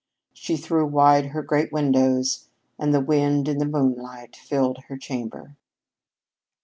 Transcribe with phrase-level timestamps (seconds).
[0.33, 5.57] She threw wide her great windows, and the wind and the moonlight filled her chamber.